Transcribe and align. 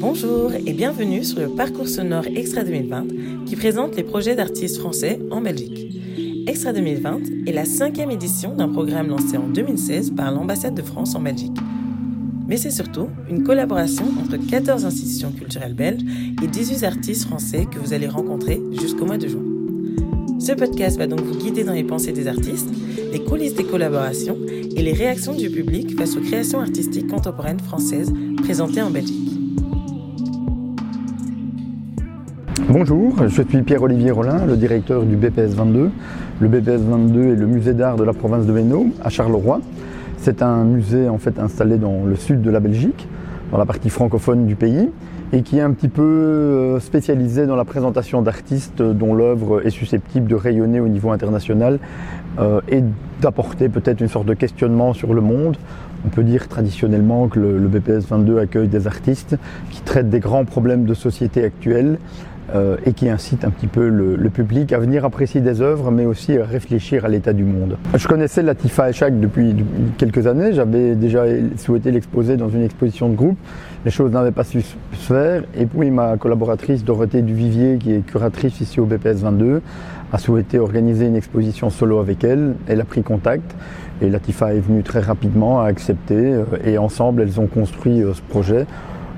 Bonjour 0.00 0.52
et 0.54 0.72
bienvenue 0.72 1.24
sur 1.24 1.40
le 1.40 1.48
Parcours 1.48 1.88
sonore 1.88 2.26
Extra 2.36 2.62
2020 2.62 3.06
qui 3.46 3.56
présente 3.56 3.96
les 3.96 4.04
projets 4.04 4.36
d'artistes 4.36 4.78
français 4.78 5.18
en 5.32 5.40
Belgique. 5.40 5.98
Extra 6.46 6.72
2020 6.72 7.48
est 7.48 7.52
la 7.52 7.64
cinquième 7.64 8.12
édition 8.12 8.54
d'un 8.54 8.68
programme 8.68 9.08
lancé 9.08 9.36
en 9.36 9.48
2016 9.48 10.12
par 10.12 10.30
l'ambassade 10.30 10.74
de 10.74 10.82
France 10.82 11.16
en 11.16 11.20
Belgique. 11.20 11.58
Mais 12.46 12.56
c'est 12.58 12.70
surtout 12.70 13.08
une 13.30 13.42
collaboration 13.42 14.04
entre 14.22 14.36
14 14.36 14.84
institutions 14.84 15.30
culturelles 15.30 15.74
belges 15.74 16.02
et 16.42 16.46
18 16.46 16.84
artistes 16.84 17.26
français 17.26 17.66
que 17.70 17.78
vous 17.78 17.94
allez 17.94 18.06
rencontrer 18.06 18.60
jusqu'au 18.72 19.06
mois 19.06 19.16
de 19.16 19.28
juin. 19.28 19.42
Ce 20.38 20.52
podcast 20.52 20.98
va 20.98 21.06
donc 21.06 21.22
vous 21.22 21.38
guider 21.38 21.64
dans 21.64 21.72
les 21.72 21.84
pensées 21.84 22.12
des 22.12 22.28
artistes, 22.28 22.68
les 23.12 23.24
coulisses 23.24 23.54
des 23.54 23.64
collaborations 23.64 24.36
et 24.76 24.82
les 24.82 24.92
réactions 24.92 25.32
du 25.32 25.48
public 25.48 25.96
face 25.96 26.16
aux 26.16 26.20
créations 26.20 26.60
artistiques 26.60 27.06
contemporaines 27.06 27.60
françaises 27.60 28.12
présentées 28.42 28.82
en 28.82 28.90
Belgique. 28.90 29.30
Bonjour, 32.68 33.16
je 33.28 33.42
suis 33.42 33.62
Pierre-Olivier 33.62 34.10
Rollin, 34.10 34.44
le 34.44 34.56
directeur 34.56 35.04
du 35.04 35.16
BPS 35.16 35.54
22. 35.54 35.90
Le 36.40 36.48
BPS 36.48 36.82
22 36.82 37.22
est 37.22 37.36
le 37.36 37.46
musée 37.46 37.72
d'art 37.72 37.96
de 37.96 38.04
la 38.04 38.12
province 38.12 38.46
de 38.46 38.56
Hainaut, 38.56 38.88
à 39.02 39.08
Charleroi. 39.08 39.60
C'est 40.24 40.40
un 40.40 40.64
musée 40.64 41.10
en 41.10 41.18
fait 41.18 41.38
installé 41.38 41.76
dans 41.76 42.06
le 42.06 42.16
sud 42.16 42.40
de 42.40 42.50
la 42.50 42.58
Belgique, 42.58 43.06
dans 43.52 43.58
la 43.58 43.66
partie 43.66 43.90
francophone 43.90 44.46
du 44.46 44.56
pays, 44.56 44.88
et 45.34 45.42
qui 45.42 45.58
est 45.58 45.60
un 45.60 45.72
petit 45.72 45.90
peu 45.90 46.00
euh, 46.02 46.80
spécialisé 46.80 47.46
dans 47.46 47.56
la 47.56 47.66
présentation 47.66 48.22
d'artistes 48.22 48.80
dont 48.80 49.14
l'œuvre 49.14 49.66
est 49.66 49.70
susceptible 49.70 50.26
de 50.26 50.34
rayonner 50.34 50.80
au 50.80 50.88
niveau 50.88 51.10
international 51.10 51.78
euh, 52.38 52.62
et 52.70 52.82
d'apporter 53.20 53.68
peut-être 53.68 54.00
une 54.00 54.08
sorte 54.08 54.24
de 54.24 54.32
questionnement 54.32 54.94
sur 54.94 55.12
le 55.12 55.20
monde. 55.20 55.58
On 56.06 56.08
peut 56.08 56.24
dire 56.24 56.48
traditionnellement 56.48 57.28
que 57.28 57.38
le, 57.38 57.58
le 57.58 57.68
BPS 57.68 58.08
22 58.08 58.38
accueille 58.38 58.68
des 58.68 58.86
artistes 58.86 59.36
qui 59.72 59.82
traitent 59.82 60.08
des 60.08 60.20
grands 60.20 60.46
problèmes 60.46 60.86
de 60.86 60.94
société 60.94 61.44
actuels 61.44 61.98
euh, 62.54 62.76
et 62.84 62.92
qui 62.92 63.08
incite 63.08 63.44
un 63.46 63.50
petit 63.50 63.66
peu 63.66 63.88
le, 63.88 64.16
le, 64.16 64.30
public 64.30 64.72
à 64.74 64.78
venir 64.78 65.06
apprécier 65.06 65.40
des 65.40 65.62
œuvres, 65.62 65.90
mais 65.90 66.04
aussi 66.04 66.36
à 66.36 66.44
réfléchir 66.44 67.06
à 67.06 67.08
l'état 67.08 67.32
du 67.32 67.42
monde. 67.42 67.78
Je 67.94 68.06
connaissais 68.06 68.42
Latifa 68.42 68.90
Echak 68.90 69.18
depuis, 69.18 69.54
depuis 69.54 69.92
quelques 69.96 70.26
années, 70.26 70.52
j'avais 70.52 70.94
déjà 70.94 71.24
souhaité 71.56 71.90
l'exposer 71.90 72.36
dans 72.36 72.50
une 72.50 72.62
exposition 72.62 73.08
de 73.08 73.14
groupe, 73.14 73.38
les 73.86 73.90
choses 73.90 74.12
n'avaient 74.12 74.30
pas 74.30 74.44
su 74.44 74.60
se 74.60 74.74
faire, 74.92 75.42
et 75.56 75.64
puis 75.64 75.90
ma 75.90 76.18
collaboratrice 76.18 76.84
Dorothée 76.84 77.22
Duvivier, 77.22 77.78
qui 77.78 77.92
est 77.92 78.04
curatrice 78.04 78.60
ici 78.60 78.78
au 78.78 78.84
BPS 78.84 79.22
22, 79.22 79.62
a 80.12 80.18
souhaité 80.18 80.58
organiser 80.58 81.06
une 81.06 81.16
exposition 81.16 81.70
solo 81.70 81.98
avec 81.98 82.24
elle, 82.24 82.56
elle 82.68 82.80
a 82.82 82.84
pris 82.84 83.02
contact, 83.02 83.54
et 84.02 84.10
Latifa 84.10 84.54
est 84.54 84.60
venue 84.60 84.82
très 84.82 85.00
rapidement, 85.00 85.62
a 85.62 85.64
accepté, 85.64 86.34
et 86.62 86.76
ensemble 86.76 87.22
elles 87.22 87.40
ont 87.40 87.46
construit 87.46 88.02
euh, 88.02 88.12
ce 88.12 88.20
projet 88.20 88.66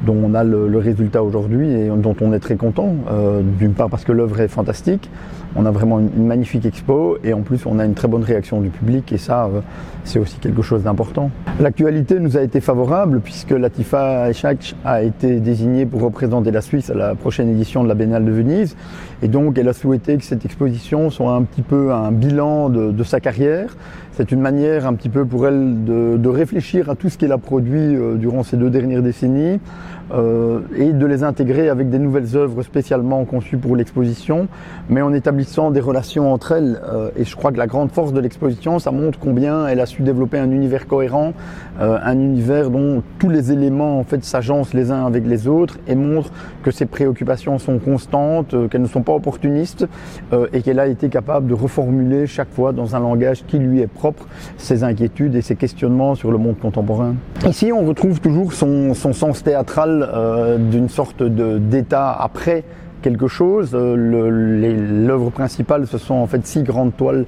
dont 0.07 0.17
on 0.25 0.35
a 0.35 0.45
le, 0.45 0.69
le 0.69 0.79
résultat 0.79 1.23
aujourd'hui 1.23 1.71
et 1.71 1.89
dont 1.89 2.17
on 2.21 2.33
est 2.33 2.39
très 2.39 2.57
content. 2.57 2.95
Euh, 3.11 3.43
D'une 3.59 3.73
part 3.73 3.91
parce 3.91 4.05
que 4.05 4.13
l'œuvre 4.13 4.41
est 4.41 4.49
fantastique, 4.49 5.11
on 5.57 5.67
a 5.67 5.71
vraiment 5.71 5.99
une, 5.99 6.27
magnifique 6.27 6.65
expo 6.67 7.19
et 7.25 7.33
en 7.33 7.41
plus 7.41 7.67
on 7.67 7.79
a 7.79 7.85
une 7.85 7.95
très 7.95 8.09
bonne 8.09 8.23
réaction 8.23 8.61
du 8.61 8.69
public 8.69 9.13
et 9.13 9.19
ça 9.19 9.47
euh, 9.47 9.61
c'est 10.05 10.19
aussi 10.19 10.39
quelque 10.39 10.63
chose 10.63 10.83
d'important. 10.83 11.31
L'actualité 11.61 12.21
nous 12.21 12.37
a 12.37 12.43
été 12.43 12.61
favorable 12.61 13.21
puisque 13.21 13.51
Latifa 13.51 14.31
Echak 14.31 14.75
a 14.85 15.03
été 15.03 15.41
désignée 15.41 15.87
pour 15.87 16.03
représenter 16.03 16.51
la 16.51 16.61
Suisse 16.61 16.91
à 16.91 16.95
la 16.95 17.15
prochaine 17.15 17.51
édition 17.51 17.83
de 17.83 17.89
la 17.89 17.95
Biennale 17.95 18.25
de 18.25 18.33
Venise 18.33 18.77
et 19.23 19.29
donc 19.29 19.59
elle 19.59 19.69
a 19.69 19.73
souhaité 19.73 20.17
que 20.17 20.25
cette 20.25 20.45
exposition 20.45 21.11
soit 21.11 21.33
un 21.33 21.43
petit 21.43 21.63
peu 21.63 21.93
un 21.93 22.13
bilan 22.13 22.69
de, 22.69 22.93
de 22.93 23.05
sa 23.05 23.21
carrière. 23.21 23.77
C'est 24.17 24.33
une 24.33 24.41
manière 24.41 24.87
un 24.87 24.95
petit 24.95 25.11
peu 25.11 25.27
pour 25.27 25.47
elle 25.47 25.85
de, 25.85 26.17
de 26.17 26.29
réfléchir 26.31 26.89
à 26.89 26.95
tout 26.95 27.11
ce 27.11 27.19
qu'elle 27.19 27.33
a 27.33 27.39
produit 27.39 27.95
euh, 27.95 28.15
durant 28.15 28.45
ces 28.45 28.57
deux 28.57 28.71
dernières 28.71 29.03
décennies 29.03 29.61
euh, 30.15 30.61
et 30.75 30.95
de 30.95 31.05
les 31.05 31.23
intégrer 31.23 31.69
avec 31.69 31.91
des 31.91 31.99
nouvelles 31.99 32.35
œuvres 32.35 32.63
spécialement 32.63 33.27
conçues 33.27 33.59
pour 33.59 33.77
l'exposition, 33.77 34.49
mais 34.89 35.03
en 35.03 35.13
établissant 35.13 35.71
des 35.71 35.81
relations 35.81 36.33
entre 36.33 36.53
elles. 36.53 36.81
Euh, 36.89 37.11
et 37.19 37.25
je 37.25 37.37
crois 37.37 37.53
que 37.53 37.59
la 37.59 37.67
grande 37.67 37.91
force 37.91 38.15
de 38.15 38.21
l'exposition, 38.21 38.79
ça 38.79 38.91
montre 38.91 39.19
combien 39.19 39.67
elle 39.67 39.81
a 39.81 39.87
su 39.87 40.01
développer 40.01 40.39
un 40.39 40.51
univers 40.51 40.87
cohérent, 40.87 41.35
euh, 41.81 41.99
un 42.03 42.19
univers 42.19 42.71
dont 42.71 43.03
tous 43.19 43.29
les 43.29 43.53
éléments 43.53 43.99
en 43.99 44.05
fait 44.05 44.25
s'agencent 44.25 44.73
les 44.73 44.91
uns 44.91 45.05
avec 45.05 45.27
les 45.27 45.47
autres 45.47 45.79
et 45.87 45.95
montre 45.95 46.31
que 46.63 46.71
ses 46.71 46.87
préoccupations 46.87 47.59
sont 47.59 47.79
constantes, 47.79 48.55
euh, 48.55 48.69
qu'elles 48.69 48.83
ne 48.83 48.87
sont 48.87 49.03
pas 49.03 49.13
opportunistes 49.13 49.87
euh, 50.33 50.47
et 50.55 50.63
qu'elle 50.63 50.81
a 50.81 50.87
été 50.87 51.11
capable 51.11 51.49
de 51.49 51.55
reformuler 51.55 52.27
chaque 52.27 52.51
fois 52.51 52.73
dans 52.73 52.97
un 52.97 53.01
langage 53.01 53.45
qui 53.47 53.59
lui 53.59 53.81
est 53.81 53.87
propre 53.89 54.06
ses 54.57 54.85
inquiétudes 54.85 55.35
et 55.35 55.43
ses 55.43 55.57
questionnements 55.57 56.15
sur 56.15 56.31
le 56.31 56.39
monde 56.39 56.59
contemporain. 56.59 57.15
Ici, 57.49 57.73
on 57.73 57.85
retrouve 57.85 58.21
toujours 58.21 58.53
son, 58.53 58.95
sens 58.95 59.43
théâtral 59.43 60.09
euh, 60.13 60.59
d'une 60.59 60.89
sorte 60.89 61.23
d'état 61.23 62.13
après 62.13 62.65
quelque 63.03 63.29
chose. 63.29 63.71
Euh, 63.75 63.97
l'œuvre 65.07 65.31
principale, 65.31 65.87
ce 65.87 65.99
sont 65.99 66.15
en 66.15 66.27
fait 66.27 66.47
six 66.47 66.63
grandes 66.63 66.97
toiles 66.97 67.25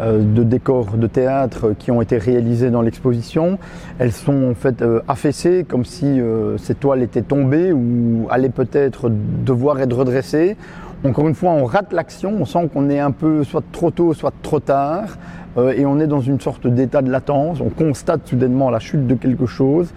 euh, 0.00 0.22
de 0.22 0.42
décors 0.42 0.96
de 0.96 1.06
théâtre 1.06 1.74
qui 1.78 1.90
ont 1.90 2.00
été 2.00 2.18
réalisées 2.18 2.70
dans 2.70 2.82
l'exposition. 2.82 3.58
Elles 3.98 4.12
sont 4.12 4.50
en 4.50 4.54
fait 4.54 4.84
affaissées 5.06 5.64
comme 5.68 5.84
si 5.84 6.20
ces 6.56 6.74
toiles 6.74 7.02
étaient 7.02 7.22
tombées 7.22 7.72
ou 7.72 8.26
allaient 8.30 8.48
peut-être 8.48 9.10
devoir 9.10 9.80
être 9.80 9.96
redressées. 9.96 10.56
Encore 11.04 11.28
une 11.28 11.34
fois, 11.36 11.50
on 11.50 11.64
rate 11.64 11.92
l'action, 11.92 12.34
on 12.40 12.44
sent 12.44 12.68
qu'on 12.72 12.90
est 12.90 12.98
un 12.98 13.12
peu 13.12 13.44
soit 13.44 13.62
trop 13.70 13.92
tôt, 13.92 14.14
soit 14.14 14.32
trop 14.42 14.58
tard, 14.58 15.16
euh, 15.56 15.72
et 15.72 15.86
on 15.86 15.98
est 16.00 16.06
dans 16.06 16.20
une 16.20 16.40
sorte 16.40 16.66
d'état 16.66 17.02
de 17.02 17.10
latence. 17.10 17.60
On 17.60 17.70
constate 17.70 18.26
soudainement 18.26 18.70
la 18.70 18.80
chute 18.80 19.06
de 19.06 19.14
quelque 19.14 19.46
chose. 19.46 19.92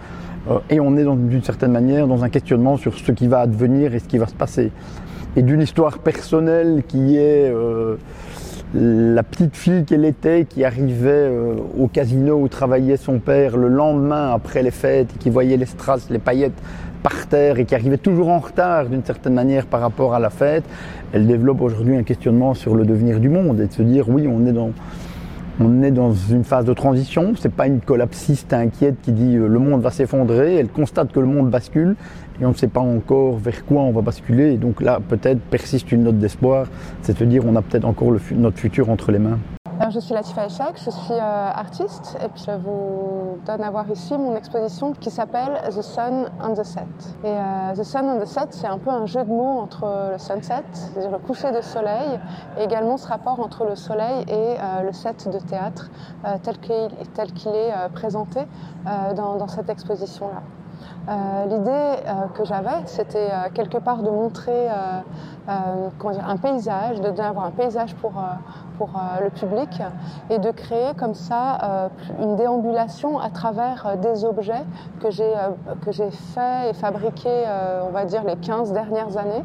Euh, 0.50 0.58
et 0.70 0.80
on 0.80 0.96
est 0.96 1.04
d'une 1.04 1.42
certaine 1.42 1.72
manière 1.72 2.06
dans 2.06 2.24
un 2.24 2.28
questionnement 2.28 2.76
sur 2.76 2.94
ce 2.94 3.12
qui 3.12 3.28
va 3.28 3.40
advenir 3.40 3.94
et 3.94 3.98
ce 3.98 4.08
qui 4.08 4.18
va 4.18 4.26
se 4.26 4.34
passer. 4.34 4.72
Et 5.36 5.42
d'une 5.42 5.62
histoire 5.62 5.98
personnelle 5.98 6.82
qui 6.86 7.16
est 7.16 7.50
euh, 7.50 7.96
la 8.74 9.22
petite 9.22 9.56
fille 9.56 9.84
qu'elle 9.84 10.04
était, 10.04 10.44
qui 10.44 10.64
arrivait 10.64 11.10
euh, 11.10 11.54
au 11.78 11.86
casino 11.88 12.36
où 12.36 12.48
travaillait 12.48 12.96
son 12.96 13.18
père 13.18 13.56
le 13.56 13.68
lendemain 13.68 14.32
après 14.32 14.62
les 14.62 14.70
fêtes, 14.70 15.10
et 15.14 15.18
qui 15.18 15.30
voyait 15.30 15.56
les 15.56 15.66
strass, 15.66 16.10
les 16.10 16.18
paillettes 16.18 16.60
par 17.02 17.26
terre 17.26 17.58
et 17.58 17.64
qui 17.64 17.74
arrivait 17.74 17.98
toujours 17.98 18.28
en 18.28 18.38
retard 18.38 18.86
d'une 18.86 19.04
certaine 19.04 19.34
manière 19.34 19.66
par 19.66 19.80
rapport 19.80 20.14
à 20.14 20.20
la 20.20 20.30
fête, 20.30 20.62
elle 21.12 21.26
développe 21.26 21.60
aujourd'hui 21.60 21.96
un 21.96 22.04
questionnement 22.04 22.54
sur 22.54 22.76
le 22.76 22.84
devenir 22.84 23.18
du 23.18 23.28
monde 23.28 23.60
et 23.60 23.66
de 23.66 23.72
se 23.72 23.82
dire 23.82 24.08
oui, 24.08 24.28
on 24.28 24.46
est 24.46 24.52
dans 24.52 24.70
on 25.60 25.82
est 25.82 25.90
dans 25.90 26.12
une 26.12 26.44
phase 26.44 26.64
de 26.64 26.72
transition, 26.72 27.34
c'est 27.38 27.52
pas 27.52 27.66
une 27.66 27.80
collapsiste 27.80 28.52
inquiète 28.52 28.96
qui 29.02 29.12
dit 29.12 29.36
euh, 29.36 29.48
le 29.48 29.58
monde 29.58 29.82
va 29.82 29.90
s'effondrer, 29.90 30.56
elle 30.56 30.68
constate 30.68 31.12
que 31.12 31.20
le 31.20 31.26
monde 31.26 31.50
bascule 31.50 31.96
et 32.40 32.46
on 32.46 32.50
ne 32.50 32.54
sait 32.54 32.68
pas 32.68 32.80
encore 32.80 33.36
vers 33.38 33.64
quoi 33.66 33.82
on 33.82 33.92
va 33.92 34.00
basculer. 34.00 34.52
Et 34.52 34.56
donc 34.56 34.80
là 34.80 35.00
peut-être 35.06 35.40
persiste 35.40 35.92
une 35.92 36.04
note 36.04 36.18
d'espoir, 36.18 36.66
c'est 37.02 37.18
de 37.18 37.24
dire 37.24 37.42
on 37.46 37.54
a 37.56 37.62
peut-être 37.62 37.84
encore 37.84 38.12
notre 38.32 38.58
futur 38.58 38.88
entre 38.88 39.12
les 39.12 39.18
mains. 39.18 39.38
Je 39.92 40.00
suis 40.00 40.14
Latifa 40.14 40.46
Echak, 40.46 40.78
je 40.82 40.88
suis 40.88 41.12
euh, 41.12 41.50
artiste 41.54 42.16
et 42.24 42.28
puis 42.28 42.42
je 42.46 42.52
vous 42.52 43.36
donne 43.44 43.62
à 43.62 43.70
voir 43.70 43.90
ici 43.90 44.16
mon 44.16 44.34
exposition 44.36 44.92
qui 44.92 45.10
s'appelle 45.10 45.60
The 45.68 45.82
Sun 45.82 46.30
on 46.42 46.54
the 46.54 46.62
Set. 46.62 46.86
Et 47.22 47.26
euh, 47.26 47.74
The 47.74 47.82
Sun 47.82 48.08
on 48.08 48.18
the 48.18 48.24
Set, 48.24 48.54
c'est 48.54 48.66
un 48.66 48.78
peu 48.78 48.88
un 48.88 49.04
jeu 49.04 49.22
de 49.22 49.28
mots 49.28 49.60
entre 49.60 50.10
le 50.12 50.16
sunset, 50.16 50.64
c'est-à-dire 50.72 51.10
le 51.10 51.18
coucher 51.18 51.52
de 51.52 51.60
soleil, 51.60 52.18
et 52.58 52.64
également 52.64 52.96
ce 52.96 53.06
rapport 53.06 53.38
entre 53.38 53.66
le 53.66 53.76
soleil 53.76 54.24
et 54.28 54.56
euh, 54.58 54.82
le 54.82 54.92
set 54.92 55.28
de 55.28 55.38
théâtre 55.38 55.90
tel 56.42 56.58
qu'il 56.58 57.54
est 57.54 57.88
présenté 57.92 58.40
dans, 59.14 59.48
cette 59.48 59.68
exposition-là. 59.68 61.44
L'idée 61.46 61.96
que 62.34 62.44
j'avais, 62.44 62.86
c'était 62.86 63.30
quelque 63.54 63.78
part 63.78 64.02
de 64.02 64.10
montrer 64.10 64.68
dire, 65.48 66.28
un 66.28 66.36
paysage, 66.36 67.00
de 67.00 67.10
d'avoir 67.10 67.46
un 67.46 67.50
paysage 67.50 67.94
pour, 67.96 68.12
pour 68.82 69.00
le 69.22 69.30
public 69.30 69.80
et 70.28 70.40
de 70.40 70.50
créer 70.50 70.92
comme 70.96 71.14
ça 71.14 71.88
une 72.20 72.34
déambulation 72.34 73.20
à 73.20 73.30
travers 73.30 73.96
des 73.98 74.24
objets 74.24 74.64
que 75.00 75.08
j'ai 75.08 75.32
que 75.84 75.92
j'ai 75.92 76.10
fait 76.10 76.70
et 76.70 76.72
fabriqués, 76.72 77.44
on 77.86 77.90
va 77.90 78.04
dire, 78.04 78.24
les 78.24 78.34
15 78.34 78.72
dernières 78.72 79.16
années. 79.16 79.44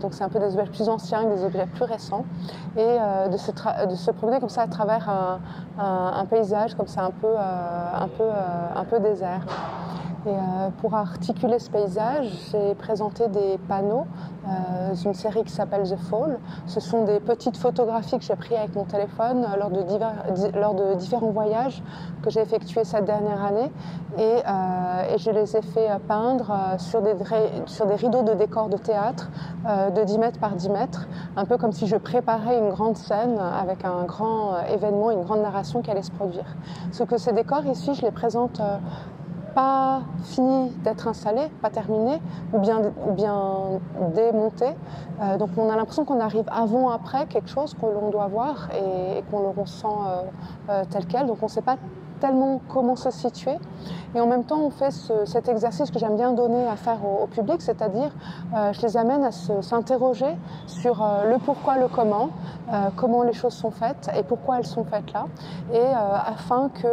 donc 0.00 0.14
c'est 0.14 0.24
un 0.24 0.28
peu 0.28 0.40
des 0.40 0.56
objets 0.58 0.70
plus 0.72 0.88
anciens, 0.88 1.22
des 1.24 1.44
objets 1.44 1.66
plus 1.66 1.84
récents 1.84 2.24
et 2.76 2.98
de 3.30 3.36
se, 3.36 3.52
de, 3.86 3.94
se 3.94 4.10
promener 4.10 4.40
comme 4.40 4.48
ça 4.48 4.62
à 4.62 4.66
travers 4.66 5.08
un, 5.08 5.38
un, 5.78 6.12
un 6.16 6.24
paysage 6.24 6.74
comme 6.74 6.88
ça 6.88 7.04
un 7.04 7.12
peu, 7.12 7.36
un 7.36 8.08
peu, 8.08 8.28
un 8.74 8.84
peu 8.84 8.98
désert. 8.98 9.42
Et 10.26 10.30
euh, 10.30 10.70
pour 10.80 10.94
articuler 10.94 11.58
ce 11.58 11.70
paysage, 11.70 12.28
j'ai 12.50 12.74
présenté 12.76 13.28
des 13.28 13.58
panneaux 13.68 14.06
euh, 14.46 14.94
une 15.04 15.12
série 15.12 15.44
qui 15.44 15.52
s'appelle 15.52 15.82
The 15.82 15.96
Fall. 15.96 16.38
Ce 16.66 16.80
sont 16.80 17.04
des 17.04 17.20
petites 17.20 17.58
photographies 17.58 18.18
que 18.18 18.24
j'ai 18.24 18.36
prises 18.36 18.56
avec 18.56 18.74
mon 18.74 18.84
téléphone 18.84 19.46
lors 19.58 19.70
de, 19.70 20.58
lors 20.58 20.74
de 20.74 20.94
différents 20.94 21.30
voyages 21.30 21.82
que 22.22 22.30
j'ai 22.30 22.40
effectués 22.40 22.84
cette 22.84 23.04
dernière 23.04 23.44
année. 23.44 23.70
Et, 24.16 24.38
et, 25.12 25.18
je 25.18 25.30
les 25.30 25.56
ai 25.56 25.62
fait 25.62 25.88
peindre 26.06 26.54
sur 26.78 27.02
des, 27.02 27.14
sur 27.66 27.86
des 27.86 27.96
rideaux 27.96 28.22
de 28.22 28.32
décors 28.32 28.68
de 28.68 28.76
théâtre 28.76 29.30
de 29.64 30.04
10 30.04 30.18
mètres 30.18 30.38
par 30.38 30.52
10 30.52 30.70
mètres, 30.70 31.08
un 31.36 31.44
peu 31.44 31.58
comme 31.58 31.72
si 31.72 31.86
je 31.86 31.96
préparais 31.96 32.58
une 32.58 32.70
grande 32.70 32.96
scène 32.96 33.38
avec 33.38 33.84
un 33.84 34.04
grand 34.04 34.58
événement, 34.72 35.10
une 35.10 35.22
grande 35.22 35.42
narration 35.42 35.82
qui 35.82 35.90
allait 35.90 36.02
se 36.02 36.12
produire. 36.12 36.56
Ce 36.92 37.02
que 37.02 37.18
ces 37.18 37.32
décors 37.32 37.66
ici, 37.66 37.94
je 37.94 38.02
les 38.02 38.12
présente 38.12 38.60
pas 39.54 40.00
fini 40.22 40.70
d'être 40.82 41.08
installé, 41.08 41.42
pas 41.62 41.70
terminé, 41.70 42.20
ou 42.52 42.58
bien, 42.58 42.80
ou 43.08 43.12
bien 43.12 43.80
démonté. 44.14 44.66
Euh, 45.22 45.36
donc 45.36 45.50
on 45.56 45.70
a 45.70 45.76
l'impression 45.76 46.04
qu'on 46.04 46.20
arrive 46.20 46.44
avant, 46.50 46.90
après 46.90 47.26
quelque 47.26 47.48
chose 47.48 47.74
que 47.74 47.86
l'on 47.86 48.10
doit 48.10 48.26
voir 48.26 48.68
et, 48.72 49.22
qu'on 49.30 49.40
le 49.40 49.48
ressent 49.48 50.06
euh, 50.06 50.22
euh, 50.70 50.84
tel 50.90 51.06
quel. 51.06 51.26
Donc 51.26 51.38
on 51.40 51.46
ne 51.46 51.50
sait 51.50 51.62
pas 51.62 51.76
tellement 52.20 52.60
comment 52.68 52.96
se 52.96 53.10
situer. 53.10 53.56
Et 54.14 54.20
en 54.20 54.26
même 54.26 54.44
temps, 54.44 54.60
on 54.60 54.70
fait 54.70 54.92
cet 55.26 55.48
exercice 55.48 55.90
que 55.90 55.98
j'aime 55.98 56.16
bien 56.16 56.32
donner 56.32 56.66
à 56.66 56.76
faire 56.76 56.98
au, 57.04 57.26
public, 57.26 57.60
c'est-à-dire 57.60 58.12
je 58.72 58.80
les 58.82 58.96
amène 58.96 59.24
à 59.24 59.32
s'interroger 59.32 60.34
sur 60.66 61.04
le 61.28 61.36
pourquoi, 61.38 61.76
le 61.76 61.88
comment, 61.88 62.30
comment 62.96 63.24
les 63.24 63.32
choses 63.32 63.52
sont 63.52 63.72
faites 63.72 64.08
et 64.16 64.22
pourquoi 64.22 64.58
elles 64.58 64.66
sont 64.66 64.84
faites 64.84 65.12
là, 65.12 65.26
et 65.72 65.84
afin 65.84 66.70
que 66.70 66.86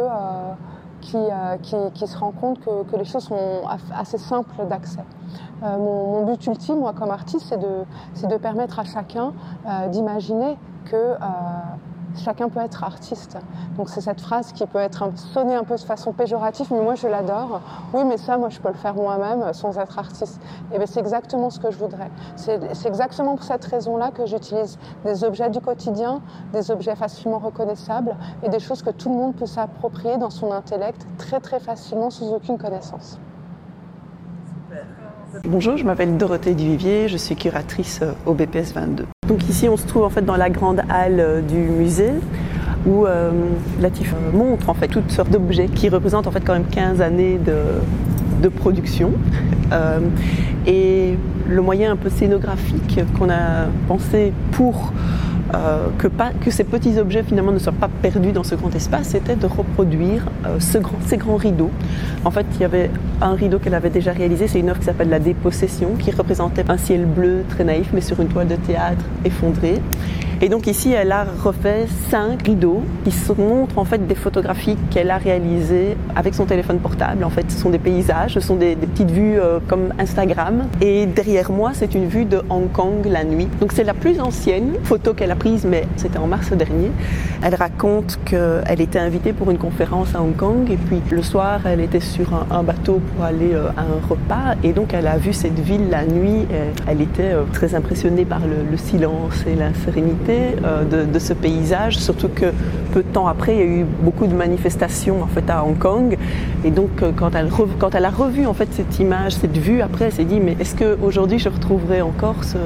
euh, 1.14 1.56
qui, 1.94 2.06
se 2.06 2.16
rend 2.16 2.32
compte 2.32 2.60
que, 2.60 2.96
les 2.96 3.04
choses 3.04 3.24
sont 3.24 3.62
assez 3.94 4.18
simples 4.18 4.66
d'accès. 4.68 5.04
Euh, 5.62 5.76
mon, 5.78 6.24
but 6.24 6.46
ultime, 6.46 6.78
moi, 6.78 6.92
comme 6.92 7.10
artiste, 7.10 7.46
c'est 7.48 7.58
de, 7.58 8.28
de, 8.28 8.36
permettre 8.36 8.78
à 8.78 8.84
chacun 8.84 9.32
euh, 9.66 9.88
d'imaginer 9.88 10.56
que 10.84 11.14
chacun 12.16 12.48
peut 12.48 12.60
être 12.60 12.84
artiste. 12.84 13.38
Donc 13.76 13.88
c'est 13.88 14.00
cette 14.00 14.20
phrase 14.20 14.52
qui 14.52 14.66
peut 14.66 14.78
être 14.78 15.10
sonnée 15.16 15.54
un 15.54 15.64
peu 15.64 15.76
de 15.76 15.80
façon 15.80 16.12
péjorative, 16.12 16.66
mais 16.70 16.82
moi 16.82 16.94
je 16.94 17.08
l'adore. 17.08 17.60
Oui, 17.92 18.02
mais 18.04 18.16
ça, 18.16 18.36
moi 18.38 18.48
je 18.48 18.60
peux 18.60 18.68
le 18.68 18.74
faire 18.74 18.94
moi-même 18.94 19.52
sans 19.52 19.78
être 19.78 19.98
artiste. 19.98 20.40
Et 20.72 20.78
bien 20.78 20.86
c'est 20.86 21.00
exactement 21.00 21.50
ce 21.50 21.60
que 21.60 21.70
je 21.70 21.78
voudrais. 21.78 22.10
C'est 22.36 22.86
exactement 22.86 23.36
pour 23.36 23.44
cette 23.44 23.64
raison-là 23.64 24.10
que 24.10 24.26
j'utilise 24.26 24.78
des 25.04 25.24
objets 25.24 25.50
du 25.50 25.60
quotidien, 25.60 26.20
des 26.52 26.70
objets 26.70 26.96
facilement 26.96 27.38
reconnaissables 27.38 28.16
et 28.42 28.48
des 28.48 28.60
choses 28.60 28.82
que 28.82 28.90
tout 28.90 29.08
le 29.08 29.16
monde 29.16 29.34
peut 29.34 29.46
s'approprier 29.46 30.18
dans 30.18 30.30
son 30.30 30.52
intellect 30.52 31.06
très 31.18 31.40
très 31.40 31.60
facilement 31.60 32.10
sans 32.10 32.32
aucune 32.32 32.58
connaissance. 32.58 33.18
Bonjour, 35.44 35.76
je 35.78 35.84
m'appelle 35.84 36.18
Dorothée 36.18 36.54
Duvivier, 36.54 37.08
je 37.08 37.16
suis 37.16 37.36
curatrice 37.36 38.00
euh, 38.02 38.12
au 38.26 38.34
BPS 38.34 38.74
22. 38.74 39.06
Donc 39.32 39.48
ici, 39.48 39.66
on 39.66 39.78
se 39.78 39.86
trouve 39.86 40.02
en 40.02 40.10
fait 40.10 40.26
dans 40.26 40.36
la 40.36 40.50
grande 40.50 40.82
halle 40.90 41.18
euh, 41.18 41.40
du 41.40 41.56
musée 41.56 42.12
où 42.84 43.06
euh, 43.06 43.30
Latif 43.80 44.14
montre 44.34 44.68
en 44.68 44.74
fait 44.74 44.88
toutes 44.88 45.10
sortes 45.10 45.30
d'objets 45.30 45.68
qui 45.68 45.88
représentent 45.88 46.26
en 46.26 46.30
fait 46.30 46.42
quand 46.44 46.52
même 46.52 46.66
15 46.66 47.00
années 47.00 47.38
de, 47.38 48.48
production. 48.50 49.12
et 50.66 51.16
le 51.48 51.62
moyen 51.62 51.92
un 51.92 51.96
peu 51.96 52.10
scénographique 52.10 53.00
qu'on 53.18 53.30
a 53.30 53.68
pensé 53.88 54.34
pour 54.50 54.92
euh, 55.54 55.88
que, 55.98 56.50
ces 56.50 56.64
petits 56.64 56.98
objets 56.98 57.22
finalement 57.22 57.52
ne 57.52 57.58
soient 57.58 57.72
pas 57.72 57.90
perdus 58.00 58.32
dans 58.32 58.44
ce 58.44 58.54
grand 58.54 58.74
espace, 58.74 59.08
c'était 59.08 59.36
de 59.36 59.46
reproduire 59.46 60.24
euh, 60.46 60.58
ces 60.60 61.16
grands 61.16 61.36
rideaux. 61.36 61.70
En 62.24 62.30
fait, 62.30 62.46
il 62.54 62.60
y 62.60 62.64
avait 62.64 62.90
un 63.20 63.34
rideau 63.34 63.58
qu'elle 63.58 63.74
avait 63.74 63.90
déjà 63.90 64.12
réalisé, 64.12 64.48
c'est 64.48 64.60
une 64.60 64.70
œuvre 64.70 64.78
qui 64.78 64.86
s'appelle 64.86 65.10
La 65.10 65.18
Dépossession, 65.18 65.90
qui 65.98 66.10
représentait 66.10 66.70
un 66.70 66.78
ciel 66.78 67.04
bleu 67.04 67.44
très 67.48 67.64
naïf, 67.64 67.90
mais 67.92 68.00
sur 68.00 68.20
une 68.20 68.28
toile 68.28 68.48
de 68.48 68.56
théâtre 68.56 69.04
effondrée. 69.24 69.80
Et 70.44 70.48
donc 70.48 70.66
ici, 70.66 70.90
elle 70.90 71.12
a 71.12 71.24
refait 71.44 71.86
cinq 72.10 72.42
rideaux 72.42 72.82
qui 73.04 73.12
montrent 73.40 73.78
en 73.78 73.84
fait 73.84 74.08
des 74.08 74.16
photographies 74.16 74.76
qu'elle 74.90 75.12
a 75.12 75.16
réalisées 75.16 75.96
avec 76.16 76.34
son 76.34 76.46
téléphone 76.46 76.80
portable. 76.80 77.22
En 77.22 77.30
fait, 77.30 77.48
ce 77.48 77.56
sont 77.56 77.70
des 77.70 77.78
paysages, 77.78 78.34
ce 78.34 78.40
sont 78.40 78.56
des, 78.56 78.74
petites 78.74 79.12
vues 79.12 79.38
euh, 79.38 79.60
comme 79.68 79.94
Instagram. 80.00 80.64
Et 80.80 81.06
derrière 81.06 81.52
moi, 81.52 81.70
c'est 81.74 81.94
une 81.94 82.08
vue 82.08 82.24
de 82.24 82.42
Hong 82.50 82.72
Kong 82.72 83.06
la 83.06 83.22
nuit. 83.22 83.46
Donc 83.60 83.70
c'est 83.70 83.84
la 83.84 83.94
plus 83.94 84.18
ancienne 84.18 84.72
photo 84.82 85.14
qu'elle 85.14 85.30
a 85.30 85.36
prise, 85.36 85.64
mais 85.64 85.86
c'était 85.94 86.18
en 86.18 86.26
mars 86.26 86.50
dernier. 86.50 86.90
Elle 87.44 87.54
raconte 87.54 88.18
qu'elle 88.24 88.80
était 88.80 88.98
invitée 88.98 89.32
pour 89.32 89.48
une 89.48 89.58
conférence 89.58 90.12
à 90.16 90.22
Hong 90.22 90.34
Kong 90.34 90.68
et 90.68 90.76
puis 90.76 91.00
le 91.08 91.22
soir, 91.22 91.60
elle 91.66 91.80
était 91.80 92.00
sur 92.00 92.44
un, 92.50 92.64
bateau 92.64 93.00
pour 93.14 93.24
aller 93.24 93.54
euh, 93.54 93.68
à 93.76 93.82
un 93.82 94.08
repas 94.08 94.56
et 94.64 94.72
donc 94.72 94.92
elle 94.92 95.06
a 95.06 95.18
vu 95.18 95.32
cette 95.32 95.60
ville 95.60 95.88
la 95.88 96.04
nuit. 96.04 96.46
elle 96.88 97.00
était 97.00 97.30
euh, 97.32 97.44
très 97.52 97.76
impressionnée 97.76 98.24
par 98.24 98.40
le 98.40 98.76
silence 98.76 99.44
et 99.46 99.54
la 99.54 99.72
sérénité 99.74 100.31
euh, 100.32 101.06
de, 101.06 101.18
ce 101.18 101.32
paysage, 101.32 101.98
surtout 101.98 102.28
que 102.28 102.46
peu 102.92 103.02
de 103.02 103.08
temps 103.08 103.26
après, 103.26 103.54
il 103.54 103.58
y 103.58 103.62
a 103.62 103.66
eu 103.66 103.84
beaucoup 104.02 104.26
de 104.26 104.34
manifestations 104.34 105.22
en 105.22 105.26
fait 105.26 105.48
à 105.50 105.64
Hong 105.64 105.78
Kong. 105.78 106.16
Et 106.64 106.70
donc, 106.70 106.90
euh, 107.02 107.12
quand 107.16 107.34
elle, 107.94 108.04
a 108.04 108.10
revu 108.10 108.46
en 108.46 108.54
fait 108.54 108.68
cette 108.72 108.98
image, 108.98 109.32
cette 109.32 109.56
vue, 109.56 109.82
après, 109.82 110.06
elle 110.06 110.12
s'est 110.12 110.24
dit 110.24 110.40
mais 110.40 110.56
est-ce 110.60 110.76
qu'aujourd'hui 110.76 111.38
je 111.38 111.48
retrouverai 111.48 112.02
encore 112.02 112.36
ce, 112.44 112.58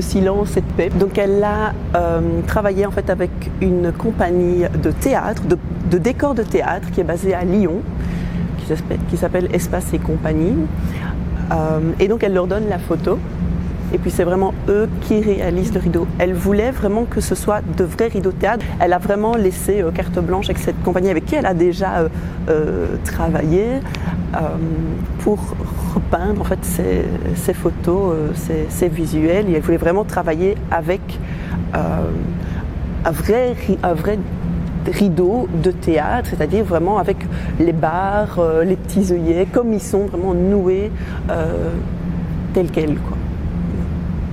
silence, 0.00 0.50
cette 0.50 0.72
paix? 0.76 0.90
Donc 0.98 1.18
elle 1.18 1.42
a 1.42 1.72
euh, 1.96 2.20
travaillé 2.46 2.86
en 2.86 2.90
fait 2.90 3.10
avec 3.10 3.30
une 3.60 3.92
compagnie 3.92 4.64
de 4.82 4.90
théâtre, 4.90 5.42
de, 5.44 5.58
de 5.90 5.98
décors 5.98 6.34
de 6.34 6.42
théâtre 6.42 6.90
qui 6.90 7.00
est 7.00 7.04
basée 7.04 7.34
à 7.34 7.44
Lyon, 7.44 7.80
qui 9.08 9.16
s'appelle 9.16 9.48
Espace 9.52 9.92
et 9.92 9.98
compagnie. 9.98 10.54
et 11.98 12.06
donc 12.06 12.22
elle 12.22 12.34
leur 12.34 12.46
donne 12.46 12.68
la 12.68 12.78
photo 12.78 13.18
et 13.92 13.98
puis 13.98 14.10
c'est 14.10 14.24
vraiment 14.24 14.54
eux 14.68 14.88
qui 15.02 15.20
réalisent 15.20 15.74
le 15.74 15.80
rideau. 15.80 16.06
Elle 16.18 16.34
voulait 16.34 16.70
vraiment 16.70 17.04
que 17.04 17.20
ce 17.20 17.34
soit 17.34 17.60
de 17.76 17.84
vrais 17.84 18.08
rideaux 18.08 18.30
de 18.30 18.36
théâtre. 18.36 18.64
Elle 18.80 18.92
a 18.92 18.98
vraiment 18.98 19.34
laissé 19.36 19.82
euh, 19.82 19.90
carte 19.90 20.18
blanche 20.18 20.46
avec 20.46 20.58
cette 20.58 20.80
compagnie 20.82 21.10
avec 21.10 21.26
qui 21.26 21.34
elle 21.34 21.46
a 21.46 21.54
déjà 21.54 21.98
euh, 21.98 22.08
euh, 22.48 22.86
travaillé 23.04 23.80
pour 25.18 25.38
repeindre 25.94 26.40
en 26.40 26.44
fait 26.44 26.64
ces, 26.64 27.52
photos, 27.52 28.14
ces, 28.68 28.88
visuels. 28.88 29.46
Elle 29.52 29.60
voulait 29.60 29.76
vraiment 29.76 30.04
travailler 30.04 30.54
avec 30.70 31.00
un 31.72 33.12
vrai, 33.12 33.56
rideau 34.86 35.48
de 35.64 35.72
théâtre, 35.72 36.30
c'est-à-dire 36.30 36.64
vraiment 36.64 36.98
avec 36.98 37.16
les 37.58 37.72
barres, 37.72 38.40
les 38.64 38.76
petits 38.76 39.12
œillets, 39.12 39.46
comme 39.52 39.72
ils 39.72 39.82
sont 39.82 40.06
vraiment 40.06 40.32
noués 40.32 40.92
tels 42.54 42.70
quels. 42.70 42.96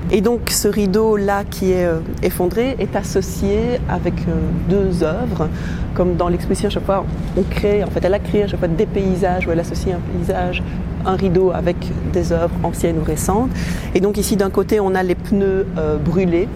Et 0.09 0.21
donc 0.21 0.49
ce 0.51 0.69
rideau-là 0.69 1.43
qui 1.43 1.71
est 1.73 1.85
euh, 1.85 1.99
effondré 2.23 2.77
est 2.79 2.95
associé 2.95 3.59
avec 3.89 4.13
euh, 4.29 4.39
deux 4.69 5.03
œuvres. 5.03 5.49
Comme 5.95 6.15
dans 6.15 6.29
l'exposition, 6.29 6.67
à 6.67 6.71
chaque 6.71 6.85
fois, 6.85 7.05
on 7.35 7.43
crée, 7.43 7.83
en 7.83 7.87
fait, 7.87 8.05
elle 8.05 8.13
a 8.13 8.19
créé 8.19 8.43
à 8.43 8.47
chaque 8.47 8.59
fois 8.59 8.69
des 8.69 8.85
paysages 8.85 9.45
où 9.47 9.51
elle 9.51 9.59
associe 9.59 9.93
un 9.93 9.99
paysage, 9.99 10.63
un 11.05 11.15
rideau 11.15 11.51
avec 11.51 11.75
des 12.13 12.31
œuvres 12.31 12.55
anciennes 12.63 12.99
ou 12.99 13.03
récentes. 13.03 13.49
Et 13.95 13.99
donc 13.99 14.17
ici, 14.17 14.37
d'un 14.37 14.49
côté, 14.49 14.79
on 14.79 14.95
a 14.95 15.03
les 15.03 15.15
pneus 15.15 15.65
euh, 15.77 15.97
brûlés, 15.97 16.47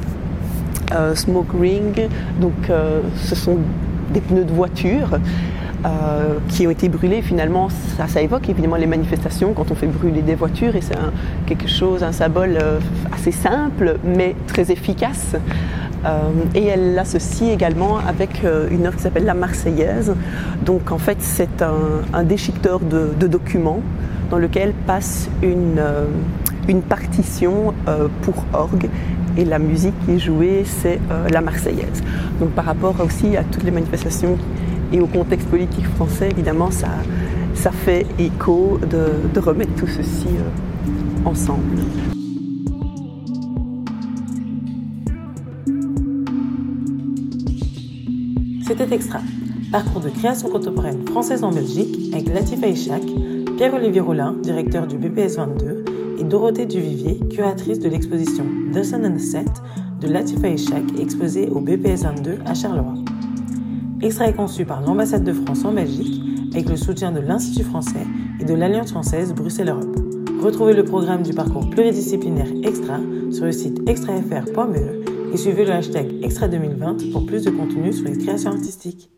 smoke 1.15 1.57
ring. 1.59 2.07
Donc 2.39 2.69
ce 3.23 3.35
sont 3.35 3.57
des 4.13 4.19
pneus 4.19 4.43
de 4.43 4.51
voiture. 4.51 5.19
Euh, 5.83 6.37
qui 6.49 6.67
ont 6.67 6.69
été 6.69 6.89
brûlés. 6.89 7.23
Finalement, 7.23 7.69
ça, 8.07 8.21
évoque 8.21 8.47
évidemment 8.49 8.75
les 8.75 8.85
manifestations 8.85 9.53
quand 9.53 9.71
on 9.71 9.75
fait 9.75 9.87
brûler 9.87 10.21
des 10.21 10.35
voitures 10.35 10.75
et 10.75 10.81
c'est 10.81 10.93
quelque 11.47 11.67
chose, 11.67 12.03
un 12.03 12.11
symbole 12.11 12.55
euh, 12.61 12.79
assez 13.11 13.31
simple 13.31 13.95
mais 14.03 14.35
très 14.45 14.71
efficace. 14.71 15.35
Euh, 16.05 16.19
et 16.53 16.67
elle 16.67 16.93
l'associe 16.93 17.51
également 17.51 17.97
avec 17.97 18.43
une 18.69 18.85
œuvre 18.85 18.95
qui 18.95 19.01
s'appelle 19.01 19.25
La 19.25 19.33
Marseillaise. 19.33 20.13
Donc 20.63 20.91
en 20.91 20.99
fait, 20.99 21.17
c'est 21.19 21.63
un, 21.63 22.23
déchiqueteur 22.23 22.79
de, 22.79 23.25
documents 23.25 23.81
dans 24.29 24.37
lequel 24.37 24.73
passe 24.85 25.31
une, 25.41 25.81
une 26.67 26.83
partition 26.83 27.73
pour 28.21 28.45
orgue 28.53 28.87
et 29.35 29.45
la 29.45 29.57
musique 29.57 29.95
qui 30.05 30.11
est 30.11 30.19
jouée, 30.19 30.63
c'est 30.63 30.99
la 31.31 31.41
Marseillaise. 31.41 32.03
Donc 32.39 32.49
par 32.51 32.65
rapport 32.65 32.95
aussi 33.03 33.35
à 33.35 33.43
toutes 33.43 33.63
les 33.63 33.71
manifestations 33.71 34.37
et 34.91 34.99
au 34.99 35.07
contexte 35.07 35.47
politique 35.47 35.85
français, 35.95 36.29
évidemment, 36.29 36.71
ça, 36.71 36.89
ça 37.53 37.71
fait 37.71 38.05
écho 38.19 38.79
de, 38.89 39.39
remettre 39.39 39.73
tout 39.75 39.87
ceci 39.87 40.27
euh, 40.27 41.27
ensemble. 41.29 41.79
C'était 48.67 48.93
Extra, 48.95 49.19
parcours 49.71 50.01
de 50.01 50.09
création 50.09 50.49
contemporaine 50.49 51.05
française 51.07 51.43
en 51.43 51.51
Belgique 51.51 51.97
avec 52.13 52.33
Latifa 52.33 52.67
Ishak, 52.67 53.03
Pierre-Olivier 53.57 54.01
Rollin, 54.01 54.35
directeur 54.41 54.87
du 54.87 54.97
BPS 54.97 55.35
22, 55.37 55.85
et 56.19 56.23
Dorothée 56.23 56.65
Duvivier, 56.65 57.19
curatrice 57.29 57.79
de 57.79 57.89
l'exposition 57.89 58.45
The 58.73 58.83
Sun 58.83 59.05
and 59.05 59.19
Set 59.19 59.49
de 59.99 60.07
Latifa 60.07 60.49
Ishak 60.49 60.83
exposée 60.99 61.49
au 61.49 61.59
BPS 61.59 62.03
22 62.03 62.39
à 62.45 62.53
Charleroi. 62.53 62.93
Extrait 64.01 64.33
conçu 64.33 64.65
par 64.65 64.81
l'ambassade 64.81 65.23
de 65.23 65.31
France 65.31 65.63
en 65.63 65.73
Belgique 65.73 66.23
avec 66.53 66.67
le 66.67 66.75
soutien 66.75 67.11
de 67.11 67.19
l'Institut 67.19 67.63
français 67.63 68.07
et 68.39 68.45
de 68.45 68.53
l'Alliance 68.55 68.91
française 68.91 69.31
Bruxelles-Europe. 69.33 69.95
Retrouvez 70.41 70.73
le 70.73 70.83
programme 70.83 71.21
du 71.21 71.33
parcours 71.33 71.69
pluridisciplinaire 71.69 72.47
Extra 72.63 72.97
sur 73.31 73.45
le 73.45 73.51
site 73.51 73.87
extrafr.be 73.87 75.33
et 75.33 75.37
suivez 75.37 75.65
le 75.65 75.71
hashtag 75.71 76.23
Extra 76.23 76.47
2020 76.47 77.11
pour 77.11 77.27
plus 77.27 77.43
de 77.43 77.51
contenu 77.51 77.93
sur 77.93 78.05
les 78.07 78.17
créations 78.17 78.51
artistiques. 78.51 79.11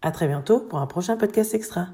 À 0.00 0.12
très 0.12 0.28
bientôt 0.28 0.60
pour 0.60 0.78
un 0.78 0.86
prochain 0.86 1.16
podcast 1.16 1.52
Extra. 1.52 1.88